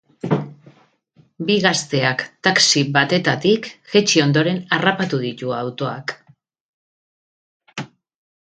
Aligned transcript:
Bi 1.49 1.57
gazteak 1.65 2.23
taxi 2.47 2.83
batetatik 2.95 3.69
jaitsi 3.93 4.25
ondoren 4.25 4.59
harrapatu 4.79 5.23
ditu 5.27 5.55
autoak. 5.59 6.15